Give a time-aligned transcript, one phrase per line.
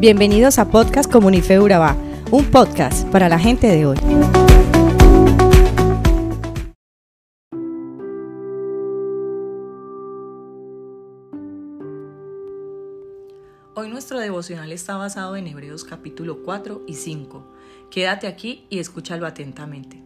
[0.00, 1.94] Bienvenidos a Podcast Comunife Urabá,
[2.30, 3.98] un podcast para la gente de hoy.
[13.74, 17.46] Hoy nuestro devocional está basado en Hebreos capítulo 4 y 5.
[17.90, 20.02] Quédate aquí y escúchalo atentamente.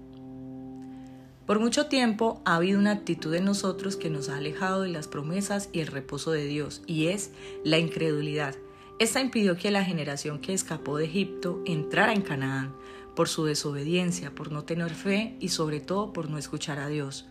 [1.46, 5.06] Por mucho tiempo ha habido una actitud en nosotros que nos ha alejado de las
[5.06, 7.30] promesas y el reposo de Dios, y es
[7.62, 8.56] la incredulidad.
[8.98, 12.74] Esta impidió que la generación que escapó de Egipto entrara en Canaán,
[13.16, 17.26] por su desobediencia, por no tener fe y sobre todo por no escuchar a Dios.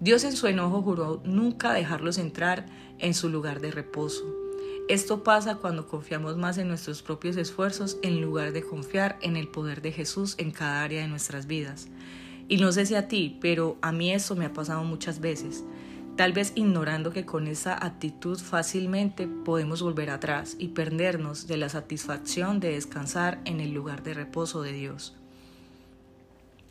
[0.00, 2.66] Dios en su enojo juró nunca dejarlos entrar
[2.98, 4.24] en su lugar de reposo.
[4.88, 9.48] Esto pasa cuando confiamos más en nuestros propios esfuerzos en lugar de confiar en el
[9.48, 11.88] poder de Jesús en cada área de nuestras vidas.
[12.48, 15.64] Y no sé si a ti, pero a mí eso me ha pasado muchas veces.
[16.16, 21.68] Tal vez ignorando que con esa actitud fácilmente podemos volver atrás y perdernos de la
[21.68, 25.16] satisfacción de descansar en el lugar de reposo de Dios.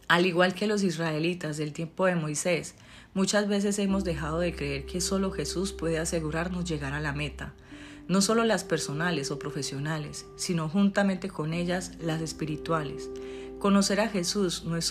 [0.08, 2.76] Al igual que los israelitas del tiempo de Moisés,
[3.14, 7.54] muchas veces hemos dejado de creer que solo Jesús puede asegurarnos llegar a la meta,
[8.08, 13.10] no solo las personales o profesionales, sino juntamente con ellas las espirituales.
[13.64, 14.84] Conocer a Jesús no es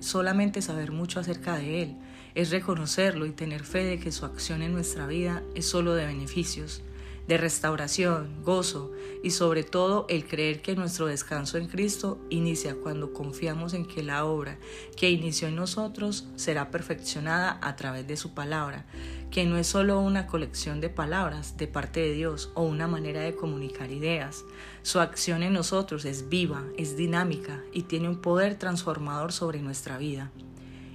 [0.00, 1.96] solamente saber mucho acerca de Él,
[2.34, 6.04] es reconocerlo y tener fe de que su acción en nuestra vida es solo de
[6.04, 6.82] beneficios,
[7.28, 8.90] de restauración, gozo
[9.22, 14.02] y sobre todo el creer que nuestro descanso en Cristo inicia cuando confiamos en que
[14.02, 14.58] la obra
[14.96, 18.86] que inició en nosotros será perfeccionada a través de su palabra,
[19.30, 23.20] que no es solo una colección de palabras de parte de Dios o una manera
[23.20, 24.44] de comunicar ideas,
[24.80, 29.98] su acción en nosotros es viva, es dinámica y tiene un poder transformador sobre nuestra
[29.98, 30.30] vida.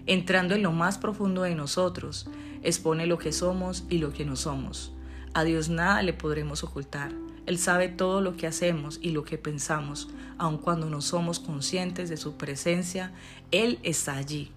[0.08, 2.28] Entrando en lo más profundo de nosotros,
[2.64, 4.94] expone lo que somos y lo que no somos.
[5.36, 7.12] A Dios nada le podremos ocultar.
[7.48, 12.08] Él sabe todo lo que hacemos y lo que pensamos, aun cuando no somos conscientes
[12.10, 13.12] de su presencia,
[13.50, 14.52] Él está allí.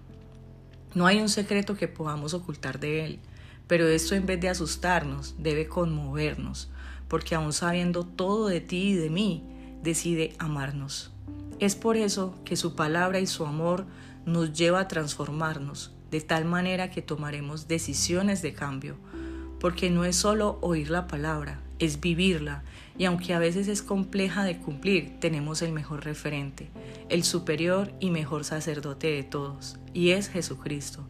[0.93, 3.19] No hay un secreto que podamos ocultar de Él,
[3.65, 6.69] pero esto en vez de asustarnos, debe conmovernos,
[7.07, 9.43] porque aún sabiendo todo de ti y de mí,
[9.81, 11.11] decide amarnos.
[11.59, 13.85] Es por eso que su palabra y su amor
[14.27, 18.97] nos lleva a transformarnos, de tal manera que tomaremos decisiones de cambio,
[19.59, 22.63] porque no es solo oír la palabra, es vivirla,
[22.97, 26.69] y aunque a veces es compleja de cumplir, tenemos el mejor referente,
[27.09, 31.07] el superior y mejor sacerdote de todos, y es Jesucristo.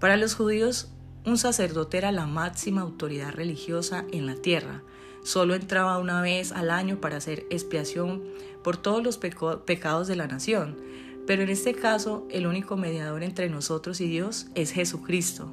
[0.00, 0.90] Para los judíos,
[1.24, 4.82] un sacerdote era la máxima autoridad religiosa en la tierra,
[5.22, 8.22] solo entraba una vez al año para hacer expiación
[8.64, 10.76] por todos los pecados de la nación.
[11.26, 15.52] Pero en este caso, el único mediador entre nosotros y Dios es Jesucristo.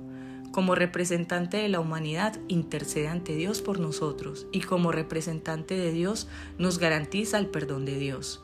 [0.51, 6.27] Como representante de la humanidad, intercede ante Dios por nosotros y como representante de Dios
[6.57, 8.41] nos garantiza el perdón de Dios.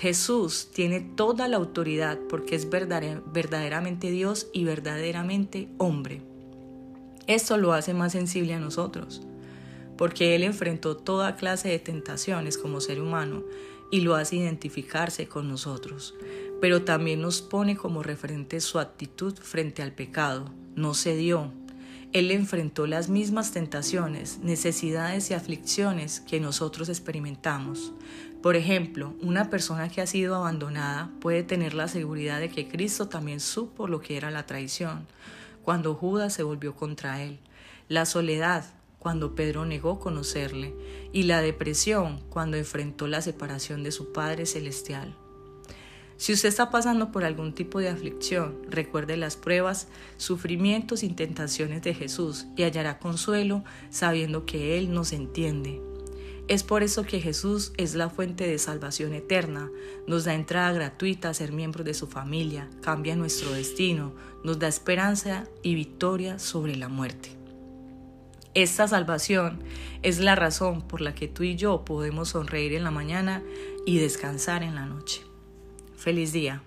[0.00, 6.22] Jesús tiene toda la autoridad porque es verdaderamente Dios y verdaderamente hombre.
[7.26, 9.22] Esto lo hace más sensible a nosotros
[9.96, 13.44] porque Él enfrentó toda clase de tentaciones como ser humano
[13.92, 16.14] y lo hace identificarse con nosotros,
[16.62, 20.50] pero también nos pone como referente su actitud frente al pecado.
[20.74, 21.52] No cedió.
[22.14, 27.92] Él enfrentó las mismas tentaciones, necesidades y aflicciones que nosotros experimentamos.
[28.42, 33.08] Por ejemplo, una persona que ha sido abandonada puede tener la seguridad de que Cristo
[33.08, 35.06] también supo lo que era la traición,
[35.62, 37.40] cuando Judas se volvió contra él.
[37.88, 38.64] La soledad,
[39.02, 40.76] cuando Pedro negó conocerle,
[41.12, 45.16] y la depresión cuando enfrentó la separación de su Padre Celestial.
[46.16, 51.82] Si usted está pasando por algún tipo de aflicción, recuerde las pruebas, sufrimientos y tentaciones
[51.82, 55.82] de Jesús y hallará consuelo sabiendo que Él nos entiende.
[56.46, 59.68] Es por eso que Jesús es la fuente de salvación eterna,
[60.06, 64.12] nos da entrada gratuita a ser miembros de su familia, cambia nuestro destino,
[64.44, 67.41] nos da esperanza y victoria sobre la muerte.
[68.54, 69.62] Esta salvación
[70.02, 73.42] es la razón por la que tú y yo podemos sonreír en la mañana
[73.86, 75.22] y descansar en la noche.
[75.96, 76.62] Feliz día.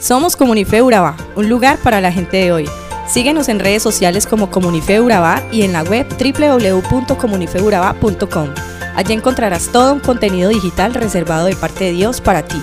[0.00, 2.66] Somos Comunife Urabá, un lugar para la gente de hoy.
[3.06, 8.48] Síguenos en redes sociales como Comunife Urabá y en la web www.comunifeurabá.com.
[8.96, 12.62] Allí encontrarás todo un contenido digital reservado de parte de Dios para ti.